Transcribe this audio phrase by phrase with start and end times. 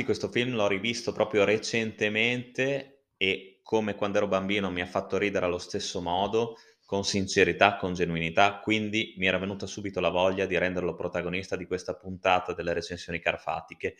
[0.00, 5.18] Ragazzi, questo film l'ho rivisto proprio recentemente e come quando ero bambino mi ha fatto
[5.18, 10.46] ridere allo stesso modo, con sincerità, con genuinità, quindi mi era venuta subito la voglia
[10.46, 13.96] di renderlo protagonista di questa puntata delle recensioni carfatiche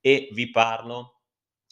[0.00, 1.22] e vi parlo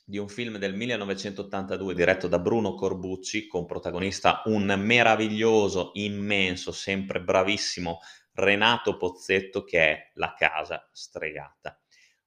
[0.04, 7.22] di un film del 1982 diretto da Bruno Corbucci con protagonista un meraviglioso, immenso, sempre
[7.22, 8.00] bravissimo
[8.32, 11.80] Renato Pozzetto che è La casa stregata.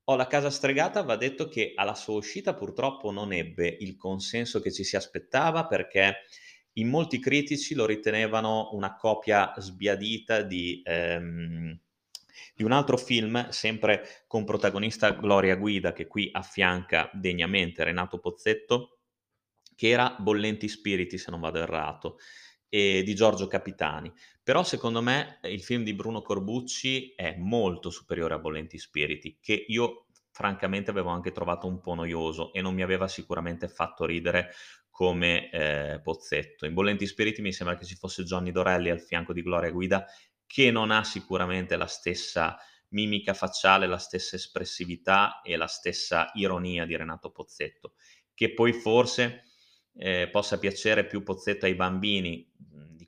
[0.05, 4.59] Oh, La casa stregata va detto che alla sua uscita purtroppo non ebbe il consenso
[4.59, 6.23] che ci si aspettava perché
[6.73, 11.79] in molti critici lo ritenevano una copia sbiadita di ehm,
[12.55, 18.99] di un altro film, sempre con protagonista Gloria Guida, che qui affianca degnamente Renato Pozzetto,
[19.75, 22.17] che era Bollenti Spiriti, se non vado errato,
[22.73, 24.11] e di Giorgio Capitani.
[24.41, 29.65] Però secondo me il film di Bruno Corbucci è molto superiore a Bollenti Spiriti, che
[29.67, 34.53] io francamente avevo anche trovato un po' noioso e non mi aveva sicuramente fatto ridere
[34.89, 36.65] come eh, Pozzetto.
[36.65, 40.07] In Bollenti Spiriti mi sembra che ci fosse Johnny Dorelli al fianco di Gloria Guida
[40.47, 42.57] che non ha sicuramente la stessa
[42.89, 47.93] mimica facciale, la stessa espressività e la stessa ironia di Renato Pozzetto,
[48.33, 49.43] che poi forse
[49.95, 52.51] eh, possa piacere più Pozzetto ai bambini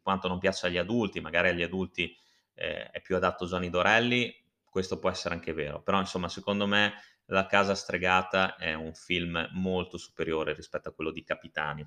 [0.06, 2.16] quanto non piaccia agli adulti, magari agli adulti
[2.54, 4.32] eh, è più adatto Gianni Dorelli,
[4.64, 6.94] questo può essere anche vero, però insomma secondo me
[7.30, 11.84] La casa stregata è un film molto superiore rispetto a quello di Capitani.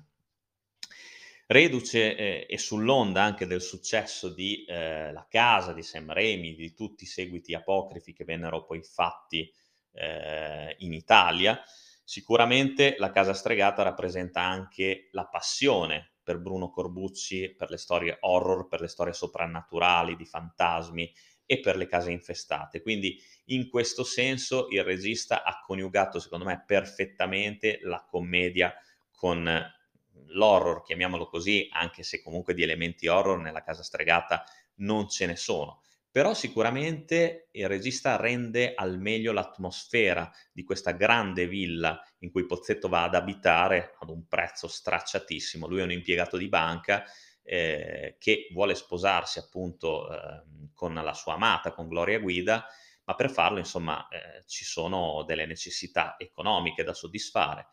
[1.47, 6.73] Reduce eh, e sull'onda anche del successo di eh, La Casa, di Sam Raimi, di
[6.73, 9.49] tutti i seguiti apocrifi che vennero poi fatti
[9.93, 11.63] eh, in Italia,
[12.03, 18.67] sicuramente La Casa Stregata rappresenta anche la passione per Bruno Corbucci, per le storie horror,
[18.67, 21.11] per le storie soprannaturali, di fantasmi
[21.43, 22.83] e per le case infestate.
[22.83, 28.71] Quindi in questo senso il regista ha coniugato, secondo me, perfettamente la commedia
[29.09, 29.43] con
[30.27, 34.43] l'horror, chiamiamolo così, anche se comunque di elementi horror nella casa stregata
[34.75, 35.81] non ce ne sono.
[36.11, 42.89] Però sicuramente il regista rende al meglio l'atmosfera di questa grande villa in cui Pozzetto
[42.89, 45.67] va ad abitare ad un prezzo stracciatissimo.
[45.67, 47.03] Lui è un impiegato di banca
[47.43, 50.43] eh, che vuole sposarsi appunto eh,
[50.73, 52.65] con la sua amata, con Gloria Guida,
[53.03, 57.67] ma per farlo insomma eh, ci sono delle necessità economiche da soddisfare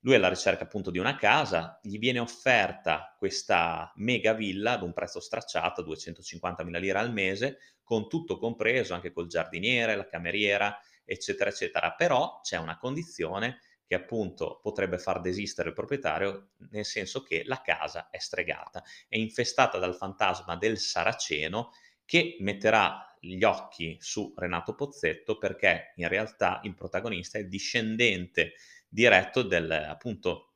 [0.00, 4.82] lui è alla ricerca appunto di una casa, gli viene offerta questa mega villa ad
[4.82, 10.78] un prezzo stracciato, 250.000 lire al mese, con tutto compreso, anche col giardiniere, la cameriera,
[11.04, 11.94] eccetera, eccetera.
[11.94, 17.62] Però c'è una condizione che appunto potrebbe far desistere il proprietario, nel senso che la
[17.62, 21.70] casa è stregata, è infestata dal fantasma del saraceno
[22.04, 28.52] che metterà gli occhi su Renato Pozzetto perché in realtà il protagonista è discendente
[28.88, 30.54] diretto del, appunto,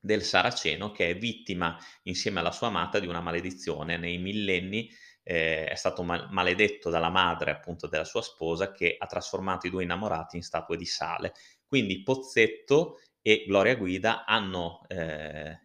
[0.00, 3.96] del Saraceno che è vittima insieme alla sua amata di una maledizione.
[3.96, 4.90] Nei millenni
[5.22, 9.70] eh, è stato mal- maledetto dalla madre appunto della sua sposa che ha trasformato i
[9.70, 11.32] due innamorati in statue di sale.
[11.66, 15.60] Quindi Pozzetto e Gloria Guida hanno eh,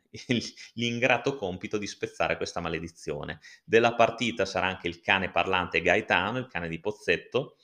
[0.76, 3.40] l'ingrato compito di spezzare questa maledizione.
[3.64, 7.58] Della partita sarà anche il cane parlante Gaetano, il cane di Pozzetto,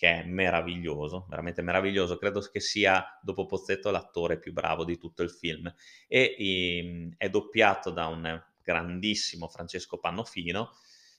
[0.00, 2.16] che è meraviglioso, veramente meraviglioso.
[2.16, 5.70] Credo che sia, dopo Pozzetto, l'attore più bravo di tutto il film.
[6.08, 10.70] E um, è doppiato da un grandissimo Francesco Pannofino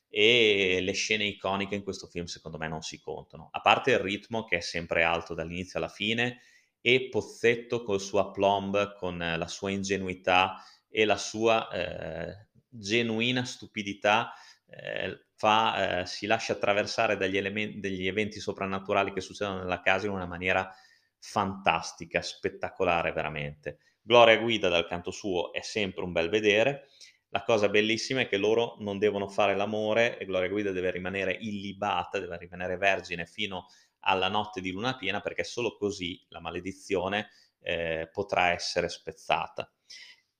[0.09, 3.49] e le scene iconiche in questo film secondo me non si contano.
[3.51, 6.39] A parte il ritmo che è sempre alto dall'inizio alla fine
[6.81, 10.55] e Pozzetto col suo aplomb, con la sua ingenuità
[10.89, 14.33] e la sua eh, genuina stupidità
[14.71, 20.05] eh, fa, eh, si lascia attraversare dagli, elementi, degli eventi soprannaturali che succedono nella casa
[20.07, 20.73] in una maniera
[21.19, 23.79] fantastica, spettacolare veramente.
[24.01, 26.87] Gloria Guida dal canto suo è sempre un bel vedere.
[27.29, 31.33] La cosa bellissima è che loro non devono fare l'amore e Gloria Guida deve rimanere
[31.33, 33.67] illibata, deve rimanere vergine fino
[34.01, 37.29] alla notte di luna piena perché solo così la maledizione
[37.61, 39.71] eh, potrà essere spezzata.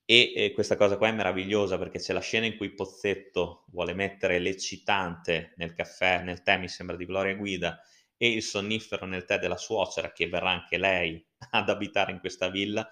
[0.04, 3.94] E eh, questa cosa qua è meravigliosa perché c'è la scena in cui Pozzetto vuole
[3.94, 7.80] mettere l'eccitante nel caffè, nel tè, mi sembra di Gloria Guida,
[8.16, 12.48] e il sonnifero nel tè della suocera, che verrà anche lei ad abitare in questa
[12.48, 12.88] villa.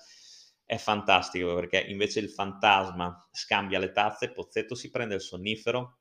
[0.64, 5.98] È fantastico perché invece il fantasma scambia le tazze, Pozzetto si prende il sonnifero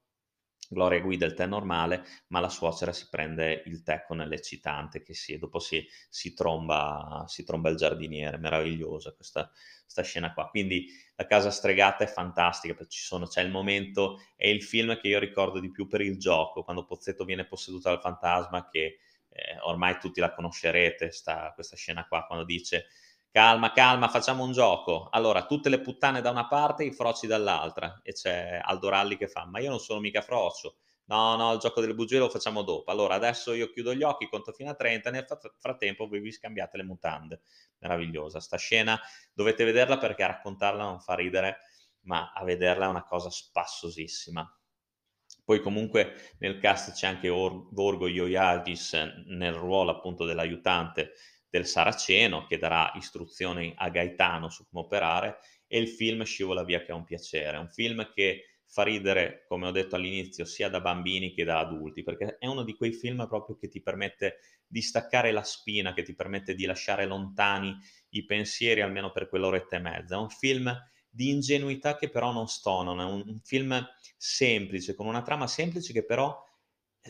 [0.71, 5.15] Gloria guida il tè normale, ma la suocera si prende il tè con l'eccitante che
[5.15, 8.37] si, dopo si, si, tromba, si tromba il giardiniere.
[8.37, 9.49] Meravigliosa questa,
[9.81, 10.47] questa, scena qua.
[10.47, 10.85] Quindi
[11.15, 15.17] la casa stregata è fantastica, ci sono, c'è il momento, è il film che io
[15.17, 18.99] ricordo di più per il gioco, quando Pozzetto viene posseduto dal fantasma che
[19.29, 22.85] eh, ormai tutti la conoscerete, sta, questa scena qua, quando dice
[23.31, 25.07] calma, calma, facciamo un gioco.
[25.11, 27.99] Allora, tutte le puttane da una parte i froci dall'altra.
[28.03, 30.77] E c'è Aldo Ralli che fa, ma io non sono mica frocio.
[31.05, 32.91] No, no, il gioco delle bugie lo facciamo dopo.
[32.91, 35.25] Allora, adesso io chiudo gli occhi, conto fino a 30, nel
[35.59, 37.41] frattempo voi vi scambiate le mutande.
[37.79, 38.39] Meravigliosa.
[38.39, 38.99] Sta scena
[39.33, 41.57] dovete vederla perché a raccontarla non fa ridere,
[42.01, 44.47] ma a vederla è una cosa spassosissima.
[45.43, 48.93] Poi comunque nel cast c'è anche Or- Borgo Ioiadis
[49.27, 51.13] nel ruolo appunto dell'aiutante
[51.49, 55.37] del Saraceno che darà istruzioni a Gaetano su come operare
[55.67, 57.57] e il film scivola via che è un piacere.
[57.57, 62.03] Un film che fa ridere, come ho detto all'inizio, sia da bambini che da adulti,
[62.03, 64.37] perché è uno di quei film proprio che ti permette
[64.67, 67.75] di staccare la spina, che ti permette di lasciare lontani
[68.09, 70.15] i pensieri almeno per quell'oretta e mezza.
[70.15, 70.71] È un film
[71.09, 73.83] di ingenuità che però non stonano, è un film
[74.15, 76.39] semplice, con una trama semplice che però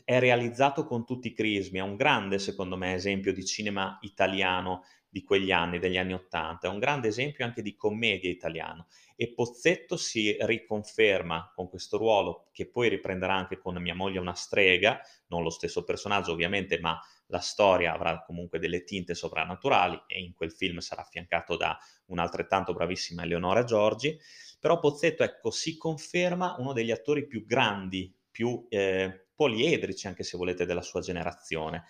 [0.03, 4.83] è realizzato con tutti i crismi, è un grande, secondo me, esempio di cinema italiano
[5.12, 8.88] di quegli anni, degli anni Ottanta, è un grande esempio anche di commedia italiano.
[9.15, 14.36] E Pozzetto si riconferma con questo ruolo che poi riprenderà anche con Mia moglie una
[14.36, 20.19] strega, non lo stesso personaggio ovviamente, ma la storia avrà comunque delle tinte sovrannaturali e
[20.19, 24.18] in quel film sarà affiancato da un'altrettanto bravissima Eleonora Giorgi,
[24.59, 30.36] però Pozzetto ecco si conferma uno degli attori più grandi, più eh, poliedrici anche se
[30.36, 31.86] volete della sua generazione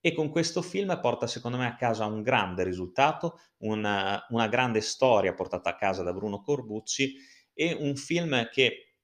[0.00, 4.80] e con questo film porta secondo me a casa un grande risultato, una, una grande
[4.80, 7.14] storia portata a casa da Bruno Corbucci
[7.52, 8.94] e un film che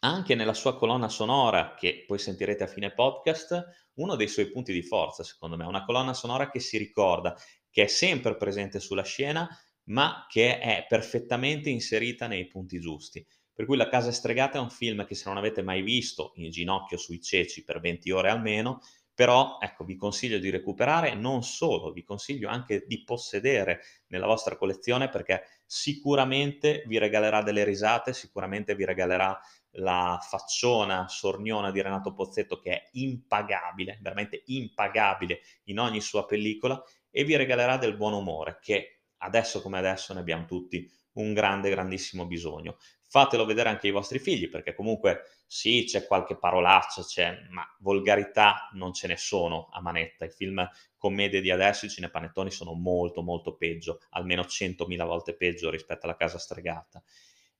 [0.00, 4.72] anche nella sua colonna sonora, che poi sentirete a fine podcast, uno dei suoi punti
[4.72, 7.36] di forza, secondo me, una colonna sonora che si ricorda,
[7.70, 9.48] che è sempre presente sulla scena,
[9.84, 13.24] ma che è perfettamente inserita nei punti giusti.
[13.62, 16.50] Per cui La Casa Stregata è un film che se non avete mai visto, in
[16.50, 18.80] ginocchio sui ceci per 20 ore almeno,
[19.14, 24.56] però ecco, vi consiglio di recuperare, non solo, vi consiglio anche di possedere nella vostra
[24.56, 29.40] collezione perché sicuramente vi regalerà delle risate, sicuramente vi regalerà
[29.76, 36.82] la facciona sorniona di Renato Pozzetto che è impagabile, veramente impagabile in ogni sua pellicola
[37.12, 41.70] e vi regalerà del buon umore che adesso come adesso ne abbiamo tutti un grande,
[41.70, 42.78] grandissimo bisogno
[43.12, 48.70] fatelo vedere anche ai vostri figli, perché comunque sì, c'è qualche parolaccia, c'è, ma volgarità
[48.72, 50.24] non ce ne sono a manetta.
[50.24, 50.66] I film
[50.96, 56.16] commedie di adesso, i cinepanettoni, sono molto, molto peggio, almeno 100.000 volte peggio rispetto alla
[56.16, 57.02] Casa Stregata.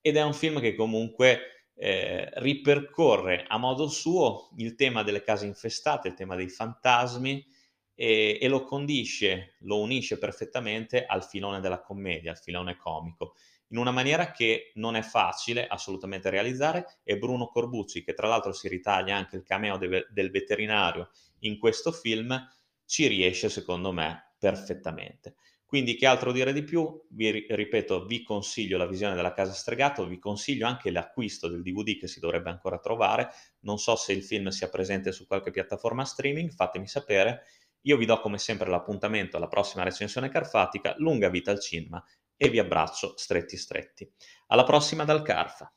[0.01, 5.45] Ed è un film che comunque eh, ripercorre a modo suo il tema delle case
[5.45, 7.47] infestate, il tema dei fantasmi,
[7.95, 13.35] e, e lo condisce, lo unisce perfettamente al filone della commedia, al filone comico
[13.73, 18.53] in una maniera che non è facile assolutamente realizzare e Bruno Corbucci, che tra l'altro
[18.53, 21.11] si ritaglia anche il cameo de- del veterinario
[21.41, 22.39] in questo film,
[22.85, 25.35] ci riesce secondo me perfettamente.
[25.65, 27.03] Quindi che altro dire di più?
[27.09, 31.99] Vi ripeto, vi consiglio la visione della Casa Stregato, vi consiglio anche l'acquisto del DVD
[31.99, 33.31] che si dovrebbe ancora trovare.
[33.61, 37.45] Non so se il film sia presente su qualche piattaforma streaming, fatemi sapere.
[37.87, 40.95] Io vi do come sempre l'appuntamento alla prossima recensione carfatica.
[40.99, 42.05] Lunga vita al cinema
[42.43, 44.13] e vi abbraccio stretti stretti.
[44.49, 45.73] Alla prossima dal Carfa.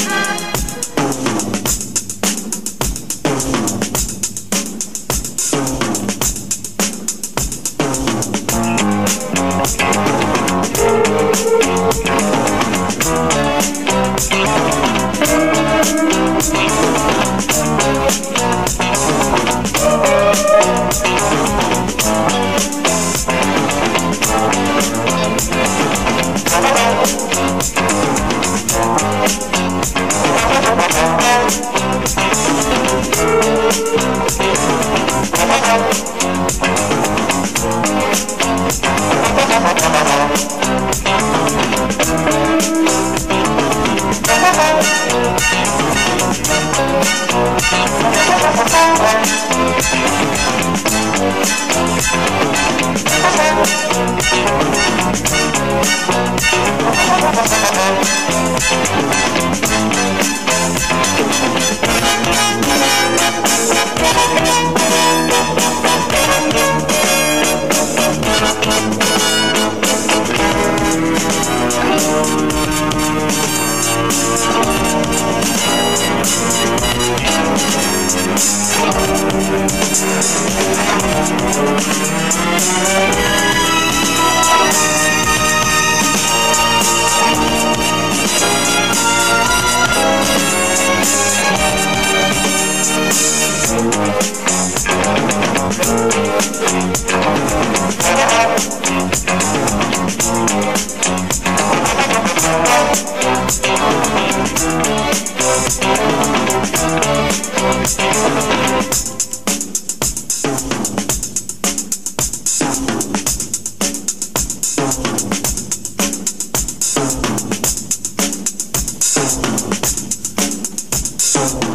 [121.34, 121.73] Thank